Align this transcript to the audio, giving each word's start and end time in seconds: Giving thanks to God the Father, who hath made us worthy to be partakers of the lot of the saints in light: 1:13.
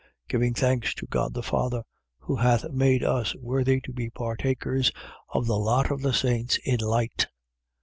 Giving 0.27 0.55
thanks 0.55 0.95
to 0.95 1.05
God 1.05 1.35
the 1.35 1.43
Father, 1.43 1.83
who 2.17 2.37
hath 2.37 2.67
made 2.71 3.03
us 3.03 3.35
worthy 3.35 3.79
to 3.81 3.93
be 3.93 4.09
partakers 4.09 4.91
of 5.29 5.45
the 5.45 5.59
lot 5.59 5.91
of 5.91 6.01
the 6.01 6.11
saints 6.11 6.57
in 6.65 6.79
light: 6.79 7.27
1:13. 7.29 7.29